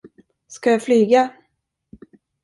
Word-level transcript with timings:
Ska 0.47 0.69
jag 0.71 0.79
flyga? 0.83 1.33